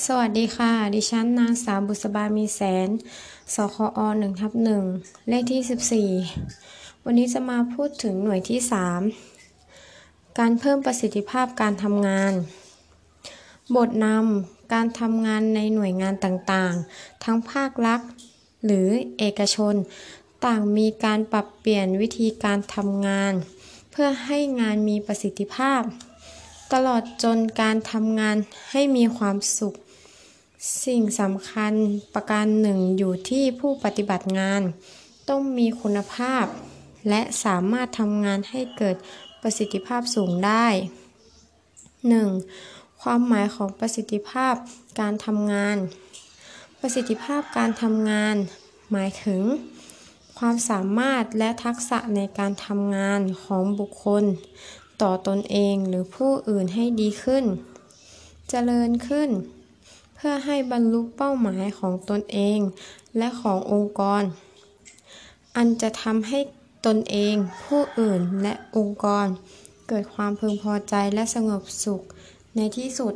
[0.00, 2.88] สวัสดีค่ะ ดิฉันนางสาวบุษบามีแสน
[3.54, 4.82] สคอหนึ่งทับหนึ่ง
[5.28, 8.60] เลขที่14วันนี้จะมาพูดถึงหน่วยที่
[9.48, 12.32] 3การเพิ่มประสิทธิภาพการทำงาน
[13.76, 18.00] บทนำการทำงานในหน่วยงานต่างๆ ทั้งภาครัฐ
[18.64, 18.88] หรือ
[19.18, 19.74] เอกชน
[20.46, 23.32] ต่างมีการปรับเปลี่ยนวิธีการทำงาน
[23.90, 25.82] เพื่อให้งานมีประสิทธิภาพ
[26.72, 28.36] ตลอดจนการทำงาน
[28.70, 29.74] ให้มีความสุข
[30.84, 31.72] สิ่งสำคัญ
[32.14, 34.62] ประการหนึ่งอยู่ที่ผู้ปฏิบัติงาน
[35.28, 36.44] ต้องมีคุณภาพ
[37.08, 38.96] และสามารถทำงานให้เกิด
[39.42, 40.66] ประสิทธิภาพสูงได้
[42.24, 43.02] 1.
[43.02, 44.54] ความหมายของประสิทธิภาพ
[45.00, 45.76] การทำงาน
[46.80, 48.36] ประสิทธิภาพการทำงาน
[48.92, 49.42] หมายถึง
[50.38, 54.24] ความสามารถและทักษะในการทำงานของบุคคล
[55.02, 57.44] ต่อตนเองหรือผู้อื่นให้ดีขึ้น
[58.50, 59.30] เจริญขึ้น
[60.14, 62.58] เพื่อให้บรรลุเป้าหมายของตนเอง
[63.18, 64.22] และขององค์กร
[65.56, 66.38] อันจะทำให้
[66.86, 69.26] ตนเอง ผู้อื่นและองค์กร
[69.88, 72.02] เกิดความพึงพอใจและสงบสุข
[72.56, 73.14] ในที่สุด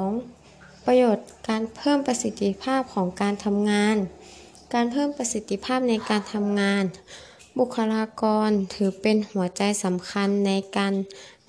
[0.00, 0.84] 2.
[0.86, 3.96] ประโยชน์การเพิ่มประสิทธิภาพของการทำงาน
[4.74, 6.84] การเพิ่มประสิทธิภาพในการทำงาน
[7.58, 10.92] บุคลากรถือเป็นหัวใจสำคัญในการ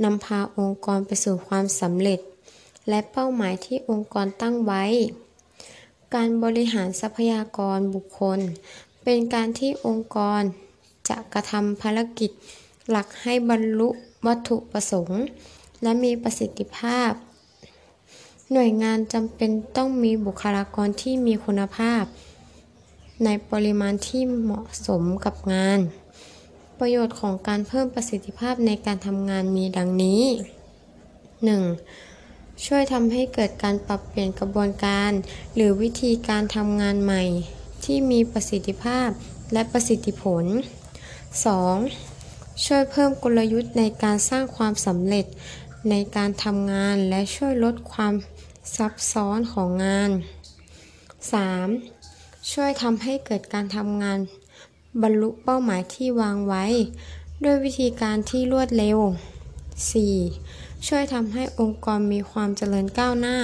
[0.04, 2.20] นำพาองค์กรไปสู่ความสำเร็จ
[2.90, 4.84] และเป้าหมายที่องค์กรตั้งไว้
[6.16, 8.40] การบริหารทรัพยากรบุคคล
[9.04, 10.42] เป็นการที่องค์กร
[11.10, 12.32] จะกระทำภารกิจ
[12.90, 13.90] หลักให้บรรลุ
[14.26, 15.22] วัตถุประสงค์
[15.84, 17.12] และมีประสิทธิภาพ
[18.52, 22.04] หน่วยงานจำเป็นต้องมีบุคลากรที่มีคุณภาพ
[23.24, 25.80] ในปริมาณที่เหมาะสมกับงาน
[26.80, 30.24] ประโยชน์ของการเพิ่มประสิทธิภาพในการทำงานมีดังนี้
[31.84, 32.66] 1.
[32.66, 35.12] ช่วยทำให้เกิดการปรับเปลี่ยนกระบวนการ
[35.56, 37.24] หรือวิธีการทำงานใหม่
[37.84, 39.10] ที่มีประสิทธิภาพ
[39.54, 40.44] และประสิทธิผล
[41.80, 42.66] 2.
[42.66, 45.26] ช่วยเพิ่มกลยุทธ์ในการสร้างความสำเร็จ
[45.90, 48.14] ในการทำงานและช่วยลดความ
[48.76, 50.10] ซับซ้อนของงาน
[51.34, 51.93] 3.
[52.52, 54.20] ช่วยทำให้เกิดการทำงาน
[55.02, 56.66] บรรลุเป้าหมายที่วางไว้
[57.44, 58.98] ด้วยวิธีการที่รวดเร็ว
[60.14, 60.88] 4.
[60.88, 63.38] ช่วยทำให้องค์กรมีความเจริญก้าวหน้า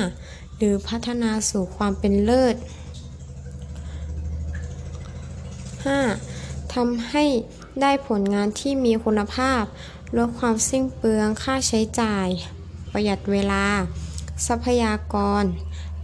[0.58, 2.56] หรือพัฒนาสู่ความเป็นเลิศ
[5.86, 6.74] 5.
[6.74, 7.26] ทำให้
[7.82, 9.64] ได้ผลงานที่มีคุณภาพ
[10.18, 12.28] ลดความสิ้นเปลืองค่าใช้จ่าย
[12.92, 13.66] ประหยัดเวลา
[14.48, 15.44] ทรัพยากร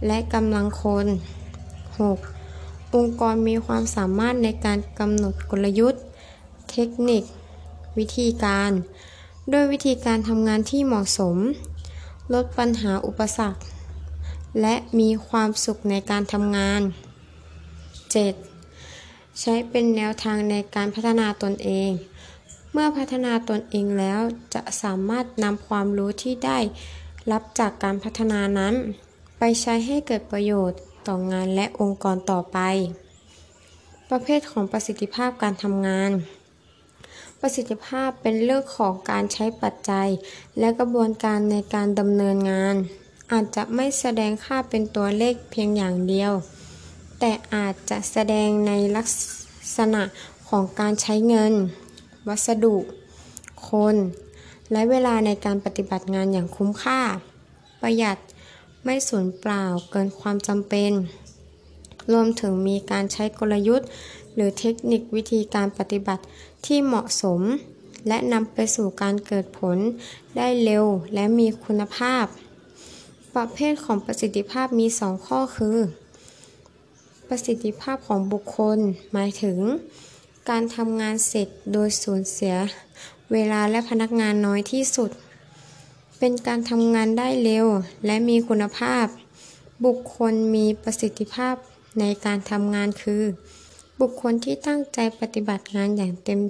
[0.06, 1.06] และกำลังคน
[1.98, 2.35] 6.
[2.94, 6.02] องค์กรมีความสามารถในการกำหนดกลยุทธ์
[6.70, 7.22] เทคนิค
[7.98, 8.70] วิธีการ
[9.52, 11.36] ด้วยวิธีการทำงานที่เหมาะสม
[12.34, 13.60] ลดปัญหาอุปสรรค
[14.60, 16.80] และมีความสุขในการทำงาน
[18.50, 19.40] 7.
[19.40, 21.90] ใช้เป็นแนวทางในการพัฒนาตนเอง
[22.72, 24.20] เมื่อพัฒนาตนเองแล้ว
[24.54, 26.58] จะสามารถนำความรู้ที่ได้
[27.32, 28.74] รับจากการพัฒนานั้น
[29.38, 30.78] ไปใช้ให้เกิดประโยชน์
[31.08, 32.58] ต่องานและองค์กรต่อไป
[34.10, 36.10] ประเภทของประสิทธิภาพการทำงาน
[37.40, 40.08] ประสิทธิภาพเป็นเรื่องของการใช้ปัจจัย
[40.58, 42.74] และกระบวนการในการดำเนินงาน
[43.32, 46.32] อาจจะไม่แสดงค่าเป็นตัวเลขเพียงอย่างเดียว
[47.18, 49.08] แต่อาจจะแสดงในลัก
[49.76, 50.02] ษณะ
[50.48, 51.52] ของการใช้เงิน
[52.28, 52.76] วัสดุ
[53.68, 53.96] คน
[54.72, 57.00] และเวลาในการปฏิบัติงานอย่างคุ้มค่า
[57.82, 58.18] ประหยัด
[58.88, 60.92] ไม่สูญเปล่าเกินความจำเป็น
[62.12, 63.88] รวมถึงมีการใช้กลยุทธ์
[64.34, 66.22] หรือเทคนิควิธีการปฏิบัติ
[66.66, 67.40] ที่เหมาะสม
[68.08, 69.76] และนำไปสู่การเกิดผล
[70.36, 72.24] ได้เร็วและมีคุณภาพ
[73.34, 75.78] ประเภทของประสิทธิภาพมี 2 ข้อคือ
[77.28, 78.78] ประสิทธิภาพของบุคคล
[79.12, 79.58] หมายถึง
[80.50, 82.54] การทำงานเสร็จโดยสูญเสีย
[83.32, 85.10] เวลาและพนักงานน้อยที่สุด
[86.18, 87.66] เป็นการทำงานได้เร็ว
[88.06, 89.06] และมีคุณภาพ
[89.84, 91.54] บุคคลมีประสิทธิภาพ
[92.00, 93.22] ในการทำงานคือ
[94.00, 96.40] บุคคลที่ตั้งใจปฏิบัติงานอย่างเต็ม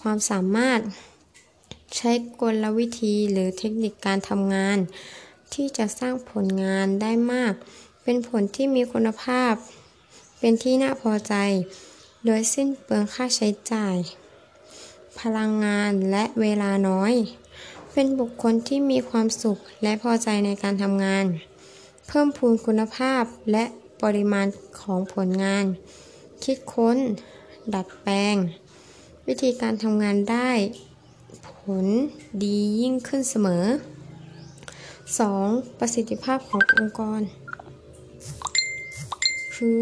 [0.00, 0.80] ความสามารถ
[1.96, 4.78] ใช้กลวิธีหรือเทคนิคการทำงาน
[5.54, 7.52] ที่จะสร้างผลงานได้มาก
[8.02, 9.52] เป็นผลที่มีคุณภาพ
[10.38, 11.34] เป็นที่น่าพอใจ
[12.24, 13.96] โดยสิ้นเปลืองค่าใช้จ่าย
[15.20, 17.14] พลังงานและเวลาน้อย
[17.96, 21.26] เป็นบุคคลที่มีความสุขและพอใจในการทำงาน
[22.08, 23.64] เพิ่มพูนคุณภาพและ
[24.02, 24.46] ปริมาณ
[24.80, 25.64] ของผลงาน
[26.44, 26.96] คิดค้น
[27.74, 28.36] ดัดแปลง
[29.26, 30.50] วิธีการทำงานได้
[31.48, 31.50] ผ
[31.84, 31.86] ล
[32.42, 33.64] ดียิ่งขึ้นเสมอ
[34.96, 35.78] 2.
[35.78, 37.20] ประสิทธิภาพขององค์กร
[39.54, 39.80] คือ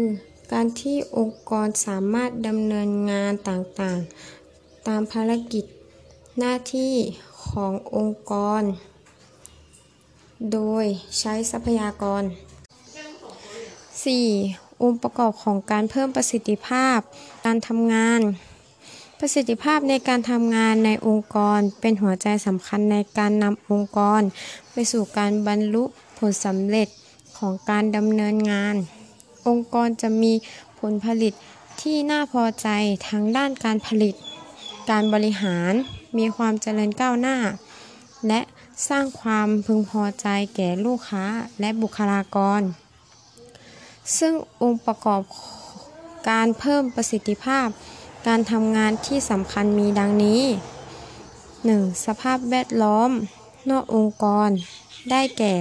[0.51, 5.65] การที่องค์กรสามารถดำเนินงานต่างๆ ตามภารกิจ
[6.39, 6.95] หน้าที่
[7.47, 8.61] ขององค์กร
[10.53, 10.85] โดย
[11.19, 12.23] ใช้ทรัพยากร
[13.33, 14.81] 4.
[14.81, 16.99] องค์ประกอบของการเพิ่มประสิทธิภาพ
[17.45, 18.21] การทำงาน
[19.19, 24.21] ประสิทธิภาพในการทำงานในองค์กรเป็นหัวใจสำคัญในการนำองค์กร
[24.71, 25.83] ไปสู่การบรรลุ
[26.17, 26.87] ผลสำเร็จ
[27.37, 28.75] ของการดำเนินงาน
[29.47, 30.33] องค์กรจะมี
[30.79, 31.33] ผลผลิต
[31.81, 32.67] ที่น่าพอใจ
[33.07, 34.15] ทั้งด้านการผลิต
[34.89, 35.73] การบริหาร
[36.17, 37.37] มีความเจริญก้าวหน้า
[38.27, 38.41] และ
[38.87, 41.25] สร้างความพึงพอใจแก่ลูกค้า
[41.59, 42.61] และบุคลากร
[44.17, 45.21] ซึ่งองค์ประกอบ
[46.29, 47.67] การเพิ่มประสิทธิภาพ
[48.27, 50.43] การทำงานที่สำคัญมีดังนี้
[51.23, 52.05] 1.
[52.05, 53.11] สภาพแวดล้อม
[53.69, 54.49] นอกองค์กร
[55.11, 55.53] ได้แก่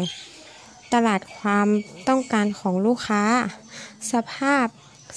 [0.93, 1.69] ตลาดความ
[2.09, 3.25] ต้องการของลูกค้า
[4.13, 4.67] สภาพ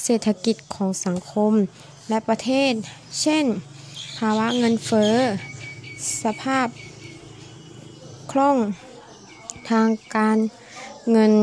[0.04, 1.54] เศรษฐกิจของสังคม
[2.10, 2.72] และประเทศ
[3.22, 3.46] เช่น
[4.18, 5.16] ภาวะเงินเฟ้อ
[6.24, 6.68] สภาพ
[8.32, 8.58] คล่อง
[9.70, 10.38] ทางการ
[11.12, 11.34] เงิน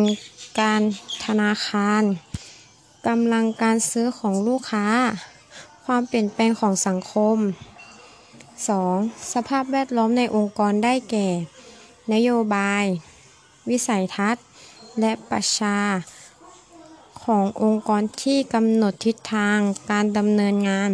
[0.60, 0.82] การ
[1.24, 2.02] ธนาคาร
[3.06, 4.86] กำลังการซื้อของลูกค้า
[5.84, 7.36] ความเปลี่ยนแปลงของสังคม
[8.54, 9.32] 2.
[9.32, 11.28] สภาพแวดล้อมในองค์กรได้แก่
[12.12, 12.84] นโยบาย
[13.68, 14.44] วิสัยทัศน์
[15.00, 15.78] และประชา
[17.24, 19.58] ขององค์กรที่กำหนดทิศทาง
[19.90, 20.90] การดำเนินงาน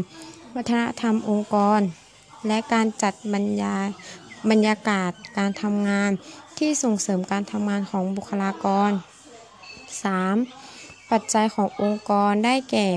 [0.60, 1.80] วัฒนธรรมองค์กร
[2.46, 3.74] และการจัดบรรยา
[4.50, 6.10] บรรยากาศการทำงาน
[6.58, 8.90] ที่ส่งเสริมการทำงานของบุคลากร
[10.40, 11.10] 3.
[11.10, 12.88] ปัจจัยขององค์กรได้แก่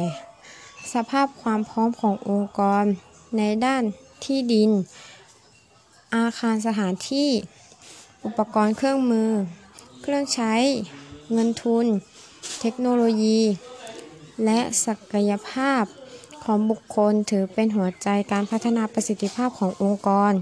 [0.94, 2.84] สภาพความพร้อมขององค์กร
[3.38, 3.84] ในด้าน
[4.26, 4.72] ที่ดิน
[6.16, 7.30] อาคารสถานที่
[8.26, 9.32] อุปกรณ์เครื่องมือ
[10.02, 10.54] เครื่องใช้
[11.34, 11.86] เงินทุน
[12.62, 13.42] เทคโนโลยี
[14.46, 15.86] และศักยภาพ
[16.44, 20.34] ของบุคคลถือเป็นหัวใจการพัฒนาประสิทธิภาพขององค์กร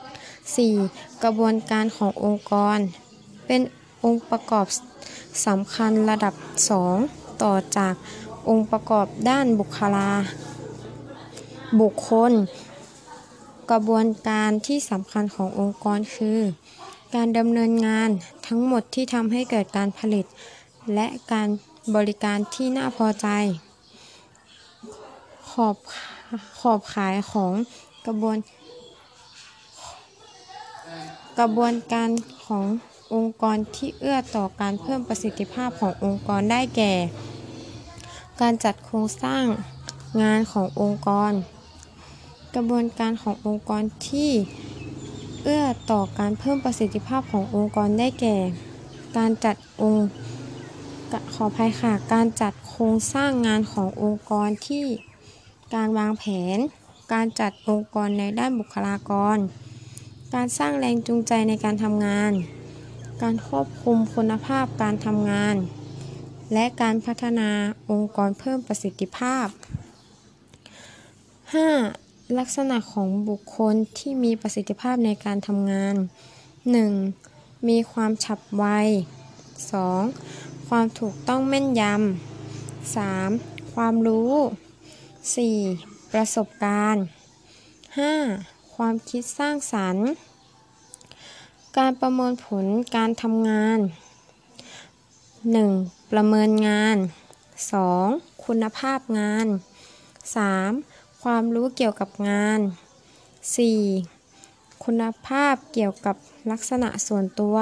[0.00, 1.22] 4.
[1.22, 2.78] กระบวนการขององค์กร
[3.46, 3.60] เป็น
[4.04, 4.66] องค์ประกอบ
[5.46, 6.34] สำคัญระดับ
[6.88, 7.94] 2 ต่อจาก
[8.48, 10.10] องค์ประกอบด้านบุคลา
[11.80, 12.32] บุคคล
[13.70, 16.40] กระบวนการที่สำคัญขององค์กรคือ
[17.14, 18.10] การดำเนินงาน
[18.46, 20.24] ทั้งหมดที่ทำให้เกิดการผลิต
[20.94, 21.48] และการ
[21.94, 23.28] บริการที่น่าพอใจ
[25.66, 25.74] อบ
[26.60, 27.52] ขอบขายของ
[28.06, 28.36] กระบวน
[31.38, 32.10] กระบวนการ
[32.46, 32.64] ของ
[33.14, 36.92] องค์กรที่เอื้อต่อการเพิ่มประสิทธิภาพขององค์กรได้แก่
[38.40, 39.44] การจัดโครงสร้าง
[40.22, 41.32] งานขององค์กร
[42.54, 44.30] กระบวนการขององค์กรที่
[45.42, 48.36] เอื้อต่อการเพิ่มประสิทธิภาพขององค์กรได้แก่
[49.16, 50.06] การจัดองค์
[51.34, 54.84] ขออภัยค่ะ การจัดโครงสร้างงานขององค์กรที่
[55.74, 56.24] การวางแผ
[56.56, 56.58] น
[57.12, 59.38] การจัดองค์กรในด้านบุคลากร
[60.34, 62.32] การสร้างแรงจูงใจในการทำงาน
[63.22, 65.56] การควบคุมคุณภาพการทำงาน
[66.52, 67.50] และการพัฒนา
[67.90, 69.46] องค์กรเพิ่มประสิทธิภาพ
[71.52, 72.38] 5.
[72.38, 75.94] ลักษณะของบุคคลที่มีประสิทธิภาพในการทำงาน
[76.80, 77.68] 1.
[77.68, 78.64] มีความฉับไว
[79.88, 80.68] 2.
[80.68, 83.74] ความถูกต้องแม่นยำ 3.
[83.74, 84.32] ความรู้
[85.34, 86.12] 4.
[86.12, 87.04] ประสบการณ์
[88.28, 88.74] 5.
[88.74, 90.06] ความคิดสร้างสรรค์
[91.76, 92.64] การประเมินผล
[92.96, 93.78] การทำงาน
[95.34, 96.12] 1.
[96.12, 96.96] ประเมินงาน
[97.70, 98.44] 2.
[98.44, 99.46] คุณภาพงาน
[100.54, 101.22] 3.
[101.22, 102.60] ความรู้เกี่ยวกับงาน
[103.92, 104.84] 4.
[104.84, 106.16] คุณภาพเกี่ยวกับ
[106.50, 107.56] ลักษณะส่วนตัว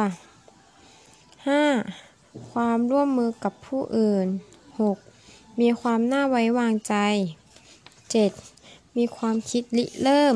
[1.66, 2.50] 5.
[2.50, 4.26] ความร่วมมือกับผู้อื่น
[4.94, 5.61] 6.
[5.61, 6.97] มีความน่าไว้วางใจ
[8.14, 8.97] 7.
[8.97, 10.35] มีความคิดริเริ่ม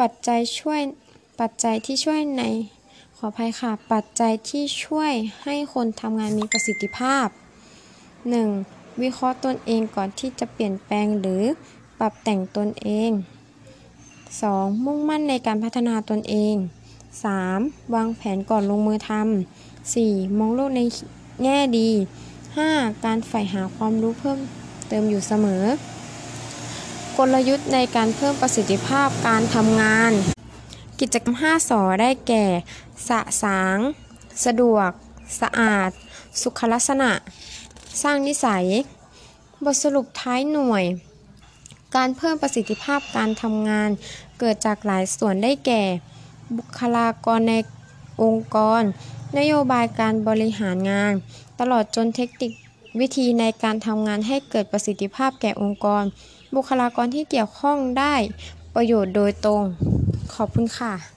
[0.00, 0.80] ปัจจัยช่วย
[1.40, 2.42] ปัจจัยที่ช่วยใน
[3.16, 7.26] ขออภัยค่ะ ปัจจัยที่ช่วยให้คนทำงานมีประสิทธิภาพ
[8.34, 9.00] 1.
[9.02, 11.42] วิเคราะห์ตนเองก่อนที่จะเปลี่ยนแปลงหรือ
[11.98, 13.10] ปรับแต่งตนเอง
[13.98, 14.84] 2.
[14.84, 16.54] มุ่งมั่นในการพัฒนาตนเอง
[17.24, 17.94] 3.
[17.94, 20.38] วางแผนก่อนลงมือทำ 4.
[20.38, 20.80] มองโลกใน
[21.42, 21.90] แง่ดี
[22.46, 23.04] 5.
[23.04, 24.38] การใฝ่หาความรู้เพิ่ม
[24.88, 25.64] เติมอยู่เสมอ
[27.16, 30.12] กลยุทธ์ในการเพิ่มประสิทธิภาพการทำงาน
[31.00, 32.44] กิจกรรม 5สอได้แก่
[33.08, 33.78] สะสาง
[34.44, 34.90] สะดวก
[35.40, 35.90] สะอาด
[36.42, 37.10] สุขลักษณะ
[38.02, 38.64] สร้างนิสัย
[39.64, 40.84] บทสรุปท้ายหน่วย
[41.96, 43.90] การเพิ่มประสิทธิภาพการทำงาน
[44.38, 45.82] เกิดจากหลายส่วนได้แก่
[46.56, 47.54] บุคลากรใน
[48.22, 48.82] องค์กร
[49.38, 51.12] นโยบายการบริหารงาน
[51.60, 52.52] ตลอดจนเทคนิค
[53.00, 56.04] วิธีในการทำงานให้เกิดประสิทธิภาพแก่องค์กร
[56.54, 58.14] บุคลากรที่เกี่ยวข้องได้
[58.74, 59.62] ประโยชน์โดยตรง
[60.34, 61.15] ขอบคุณค่ะ